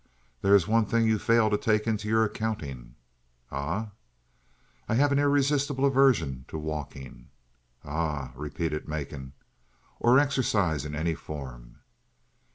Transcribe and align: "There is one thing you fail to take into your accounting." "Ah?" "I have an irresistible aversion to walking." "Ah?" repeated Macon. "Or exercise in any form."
"There 0.41 0.55
is 0.55 0.67
one 0.67 0.87
thing 0.87 1.05
you 1.05 1.19
fail 1.19 1.51
to 1.51 1.59
take 1.59 1.85
into 1.85 2.07
your 2.09 2.23
accounting." 2.23 2.95
"Ah?" 3.51 3.91
"I 4.89 4.95
have 4.95 5.11
an 5.11 5.19
irresistible 5.19 5.85
aversion 5.85 6.43
to 6.47 6.57
walking." 6.57 7.29
"Ah?" 7.85 8.31
repeated 8.33 8.87
Macon. 8.87 9.33
"Or 9.99 10.17
exercise 10.17 10.85
in 10.85 10.95
any 10.95 11.13
form." 11.13 11.81